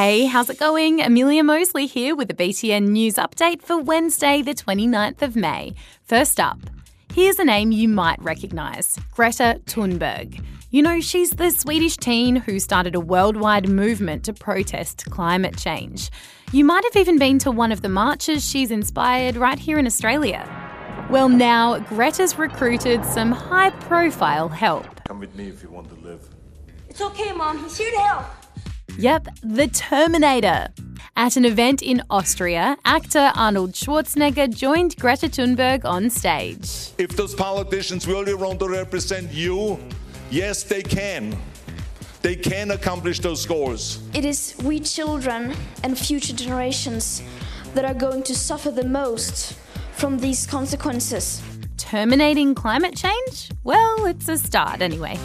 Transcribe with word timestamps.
Hey, 0.00 0.26
how's 0.26 0.48
it 0.48 0.60
going? 0.60 1.02
Amelia 1.02 1.42
Moseley 1.42 1.86
here 1.86 2.14
with 2.14 2.30
a 2.30 2.34
BTN 2.34 2.90
News 2.90 3.14
update 3.14 3.62
for 3.62 3.76
Wednesday, 3.82 4.42
the 4.42 4.54
29th 4.54 5.22
of 5.22 5.34
May. 5.34 5.74
First 6.04 6.38
up, 6.38 6.60
here's 7.12 7.40
a 7.40 7.44
name 7.44 7.72
you 7.72 7.88
might 7.88 8.22
recognise 8.22 8.96
Greta 9.10 9.60
Thunberg. 9.66 10.40
You 10.70 10.82
know, 10.82 11.00
she's 11.00 11.30
the 11.30 11.50
Swedish 11.50 11.96
teen 11.96 12.36
who 12.36 12.60
started 12.60 12.94
a 12.94 13.00
worldwide 13.00 13.68
movement 13.68 14.22
to 14.26 14.32
protest 14.32 15.04
climate 15.10 15.56
change. 15.56 16.12
You 16.52 16.64
might 16.64 16.84
have 16.84 16.94
even 16.94 17.18
been 17.18 17.40
to 17.40 17.50
one 17.50 17.72
of 17.72 17.82
the 17.82 17.88
marches 17.88 18.48
she's 18.48 18.70
inspired 18.70 19.34
right 19.34 19.58
here 19.58 19.80
in 19.80 19.86
Australia. 19.86 20.48
Well, 21.10 21.28
now 21.28 21.80
Greta's 21.80 22.38
recruited 22.38 23.04
some 23.04 23.32
high 23.32 23.70
profile 23.70 24.48
help. 24.48 24.86
Come 25.08 25.18
with 25.18 25.34
me 25.34 25.48
if 25.48 25.60
you 25.60 25.70
want 25.70 25.88
to 25.88 25.96
live. 25.96 26.20
It's 26.88 27.00
okay, 27.00 27.32
Mom. 27.32 27.58
He's 27.64 27.76
here 27.76 27.90
to 27.90 27.98
help. 27.98 28.26
Yep, 29.00 29.28
the 29.44 29.68
Terminator. 29.68 30.70
At 31.14 31.36
an 31.36 31.44
event 31.44 31.82
in 31.82 32.02
Austria, 32.10 32.76
actor 32.84 33.30
Arnold 33.36 33.74
Schwarzenegger 33.74 34.52
joined 34.52 34.96
Greta 34.96 35.28
Thunberg 35.28 35.84
on 35.84 36.10
stage. 36.10 36.90
If 36.98 37.16
those 37.16 37.32
politicians 37.32 38.08
really 38.08 38.34
want 38.34 38.58
to 38.58 38.68
represent 38.68 39.30
you, 39.32 39.78
yes, 40.32 40.64
they 40.64 40.82
can. 40.82 41.36
They 42.22 42.34
can 42.34 42.72
accomplish 42.72 43.20
those 43.20 43.46
goals. 43.46 44.02
It 44.14 44.24
is 44.24 44.56
we 44.64 44.80
children 44.80 45.54
and 45.84 45.96
future 45.96 46.32
generations 46.32 47.22
that 47.74 47.84
are 47.84 47.94
going 47.94 48.24
to 48.24 48.34
suffer 48.34 48.72
the 48.72 48.84
most 48.84 49.56
from 49.92 50.18
these 50.18 50.44
consequences. 50.44 51.40
Terminating 51.76 52.52
climate 52.52 52.96
change? 52.96 53.52
Well, 53.62 54.06
it's 54.06 54.28
a 54.28 54.36
start 54.36 54.82
anyway. 54.82 55.16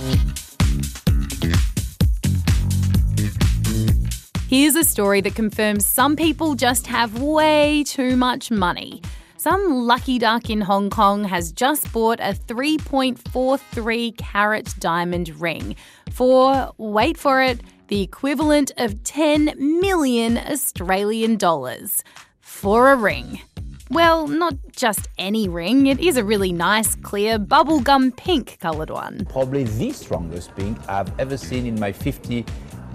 Here's 4.53 4.75
a 4.75 4.83
story 4.83 5.19
that 5.21 5.33
confirms 5.33 5.83
some 5.83 6.15
people 6.15 6.53
just 6.53 6.85
have 6.85 7.19
way 7.19 7.83
too 7.83 8.15
much 8.15 8.51
money. 8.51 9.01
Some 9.37 9.87
lucky 9.87 10.19
duck 10.19 10.47
in 10.47 10.61
Hong 10.61 10.91
Kong 10.91 11.23
has 11.23 11.51
just 11.51 11.91
bought 11.91 12.19
a 12.19 12.35
3.43 12.35 14.15
carat 14.15 14.75
diamond 14.77 15.41
ring 15.41 15.75
for, 16.11 16.71
wait 16.77 17.17
for 17.17 17.41
it, 17.41 17.61
the 17.87 18.03
equivalent 18.03 18.71
of 18.77 19.03
10 19.03 19.55
million 19.57 20.37
Australian 20.37 21.37
dollars. 21.37 22.03
For 22.39 22.91
a 22.91 22.95
ring. 22.95 23.41
Well, 23.89 24.27
not 24.27 24.53
just 24.75 25.07
any 25.17 25.49
ring, 25.49 25.87
it 25.87 25.99
is 25.99 26.15
a 26.15 26.23
really 26.23 26.53
nice, 26.53 26.93
clear, 26.95 27.39
bubblegum 27.39 28.15
pink 28.17 28.59
coloured 28.59 28.91
one. 28.91 29.25
Probably 29.25 29.63
the 29.63 29.91
strongest 29.93 30.55
pink 30.55 30.77
I've 30.87 31.19
ever 31.19 31.37
seen 31.37 31.65
in 31.65 31.79
my 31.79 31.91
50 31.91 32.45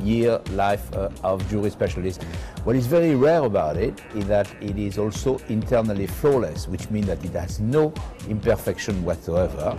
year 0.02 0.40
life 0.52 0.92
uh, 0.94 1.10
of 1.22 1.48
jewelry 1.48 1.70
specialist. 1.70 2.22
What 2.64 2.76
is 2.76 2.86
very 2.86 3.14
rare 3.14 3.44
about 3.44 3.76
it 3.76 4.00
is 4.14 4.26
that 4.26 4.48
it 4.60 4.78
is 4.78 4.98
also 4.98 5.38
internally 5.48 6.06
flawless, 6.06 6.68
which 6.68 6.90
means 6.90 7.06
that 7.06 7.24
it 7.24 7.32
has 7.32 7.60
no 7.60 7.92
imperfection 8.28 9.04
whatsoever. 9.04 9.78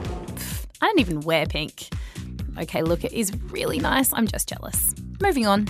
I 0.82 0.86
don't 0.88 1.00
even 1.00 1.22
wear 1.22 1.46
pink. 1.46 1.90
Okay, 2.58 2.82
look, 2.82 3.04
it 3.04 3.14
is 3.14 3.32
really 3.52 3.80
nice. 3.80 4.12
I'm 4.14 4.28
just 4.28 4.50
jealous. 4.50 4.94
Moving 5.22 5.48
on. 5.48 5.68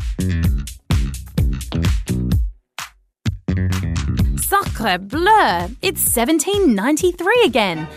Sacre 4.37 4.97
bleu! 4.97 5.75
It's 5.81 6.15
1793 6.15 7.43
again. 7.45 7.87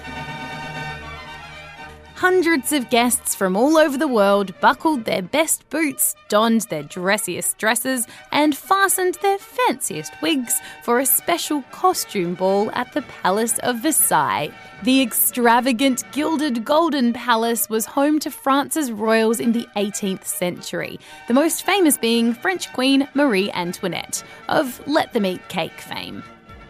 Hundreds 2.22 2.72
of 2.72 2.88
guests 2.88 3.34
from 3.34 3.56
all 3.56 3.76
over 3.76 3.98
the 3.98 4.06
world 4.06 4.54
buckled 4.60 5.04
their 5.04 5.22
best 5.22 5.68
boots, 5.70 6.14
donned 6.28 6.60
their 6.70 6.84
dressiest 6.84 7.58
dresses, 7.58 8.06
and 8.30 8.56
fastened 8.56 9.16
their 9.22 9.38
fanciest 9.38 10.12
wigs 10.22 10.60
for 10.84 11.00
a 11.00 11.04
special 11.04 11.62
costume 11.72 12.34
ball 12.34 12.70
at 12.74 12.92
the 12.92 13.02
Palace 13.02 13.58
of 13.64 13.80
Versailles. 13.80 14.52
The 14.84 15.02
extravagant 15.02 16.04
gilded 16.12 16.64
Golden 16.64 17.12
Palace 17.12 17.68
was 17.68 17.86
home 17.86 18.20
to 18.20 18.30
France's 18.30 18.92
royals 18.92 19.40
in 19.40 19.50
the 19.50 19.66
18th 19.74 20.24
century, 20.24 21.00
the 21.26 21.34
most 21.34 21.66
famous 21.66 21.98
being 21.98 22.34
French 22.34 22.72
Queen 22.72 23.08
Marie 23.14 23.50
Antoinette, 23.50 24.22
of 24.48 24.80
Let 24.86 25.12
Them 25.12 25.26
Eat 25.26 25.48
Cake 25.48 25.80
fame. 25.80 26.22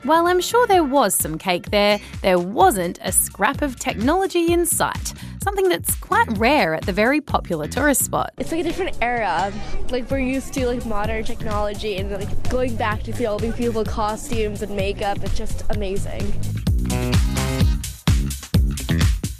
While 0.05 0.27
I'm 0.27 0.41
sure 0.41 0.67
there 0.67 0.83
was 0.83 1.15
some 1.15 1.39
cake 1.39 1.71
there, 1.71 2.01
there 2.23 2.39
wasn't 2.39 2.99
a 3.03 3.13
scrap 3.13 3.63
of 3.63 3.79
technology 3.79 4.53
in 4.53 4.67
sight, 4.67 5.13
something 5.43 5.69
that's 5.69 5.95
quite 5.97 6.27
rare 6.39 6.75
at 6.75 6.87
the 6.87 6.93
very 6.93 7.21
popular 7.21 7.69
tourist 7.69 8.05
spot. 8.05 8.33
It's 8.39 8.51
like 8.51 8.61
a 8.61 8.65
different 8.65 8.97
era. 9.03 9.53
Like 9.91 10.11
we're 10.11 10.21
used 10.21 10.55
to 10.55 10.67
like 10.67 10.87
modern 10.87 11.25
technology 11.25 11.97
and 11.97 12.11
like 12.11 12.49
going 12.49 12.77
back 12.77 13.03
to 13.05 13.13
see 13.13 13.27
all 13.27 13.39
these 13.39 13.55
beautiful 13.55 13.85
costumes 13.85 14.63
and 14.63 14.75
makeup, 14.75 15.19
it's 15.23 15.37
just 15.37 15.65
amazing. 15.71 16.33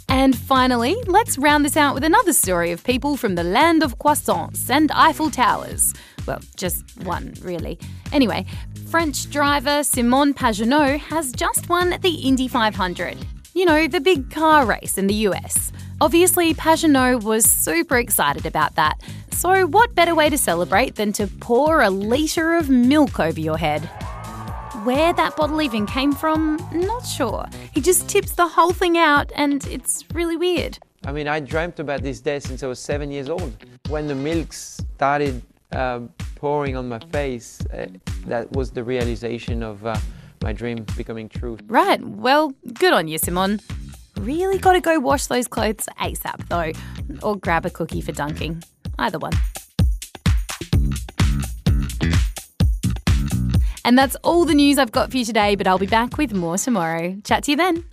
And 0.09 0.37
finally, 0.37 0.95
let's 1.07 1.37
round 1.37 1.65
this 1.65 1.75
out 1.75 1.95
with 1.95 2.03
another 2.03 2.33
story 2.33 2.71
of 2.71 2.83
people 2.83 3.17
from 3.17 3.35
the 3.35 3.43
land 3.43 3.81
of 3.81 3.97
croissants 3.97 4.69
and 4.69 4.91
Eiffel 4.91 5.31
Towers. 5.31 5.93
Well, 6.27 6.39
just 6.55 6.83
one, 7.03 7.33
really. 7.41 7.79
Anyway, 8.11 8.45
French 8.89 9.29
driver 9.29 9.83
Simon 9.83 10.33
Pagenaud 10.33 10.99
has 10.99 11.31
just 11.31 11.67
won 11.67 11.97
the 12.01 12.11
Indy 12.11 12.47
500. 12.47 13.17
You 13.55 13.65
know, 13.65 13.87
the 13.87 13.99
big 13.99 14.31
car 14.31 14.65
race 14.65 14.97
in 14.97 15.07
the 15.07 15.15
US. 15.27 15.71
Obviously, 16.01 16.53
Pagenaud 16.53 17.23
was 17.23 17.45
super 17.45 17.97
excited 17.97 18.45
about 18.45 18.75
that. 18.75 18.99
So, 19.31 19.67
what 19.67 19.95
better 19.95 20.15
way 20.15 20.29
to 20.29 20.37
celebrate 20.37 20.95
than 20.95 21.13
to 21.13 21.27
pour 21.27 21.81
a 21.81 21.89
litre 21.89 22.55
of 22.55 22.69
milk 22.69 23.19
over 23.19 23.39
your 23.39 23.57
head? 23.57 23.81
Where 24.83 25.13
that 25.13 25.35
bottle 25.37 25.61
even 25.61 25.85
came 25.85 26.11
from, 26.11 26.57
not 26.73 27.05
sure. 27.05 27.45
He 27.73 27.79
just 27.81 28.09
tips 28.09 28.31
the 28.31 28.47
whole 28.47 28.73
thing 28.73 28.97
out, 28.97 29.31
and 29.35 29.65
it's 29.67 30.03
really 30.13 30.35
weird. 30.35 30.79
I 31.05 31.11
mean, 31.11 31.27
I 31.27 31.39
dreamt 31.39 31.79
about 31.79 32.01
this 32.01 32.21
day 32.21 32.39
since 32.39 32.63
I 32.63 32.67
was 32.67 32.79
seven 32.79 33.11
years 33.11 33.29
old. 33.29 33.55
When 33.89 34.07
the 34.07 34.15
milk 34.15 34.51
started 34.53 35.41
uh, 35.71 36.01
pouring 36.35 36.75
on 36.75 36.89
my 36.89 36.99
face, 37.11 37.59
uh, 37.73 37.87
that 38.27 38.51
was 38.51 38.71
the 38.71 38.83
realization 38.83 39.63
of 39.63 39.85
uh, 39.85 39.95
my 40.41 40.53
dream 40.53 40.85
becoming 40.97 41.29
true. 41.29 41.57
Right, 41.67 42.01
well, 42.01 42.53
good 42.73 42.93
on 42.93 43.07
you, 43.07 43.17
Simon. 43.17 43.61
Really 44.17 44.57
got 44.57 44.73
to 44.73 44.81
go 44.81 44.99
wash 44.99 45.27
those 45.27 45.47
clothes 45.47 45.87
ASAP, 45.99 46.47
though, 46.47 47.27
or 47.27 47.35
grab 47.37 47.65
a 47.65 47.69
cookie 47.69 48.01
for 48.01 48.11
dunking. 48.11 48.63
Either 48.99 49.19
one. 49.19 49.33
And 53.85 53.97
that's 53.97 54.15
all 54.23 54.45
the 54.45 54.53
news 54.53 54.77
I've 54.77 54.91
got 54.91 55.11
for 55.11 55.17
you 55.17 55.25
today, 55.25 55.55
but 55.55 55.67
I'll 55.67 55.77
be 55.77 55.87
back 55.87 56.17
with 56.17 56.33
more 56.33 56.57
tomorrow. 56.57 57.17
Chat 57.23 57.43
to 57.45 57.51
you 57.51 57.57
then. 57.57 57.83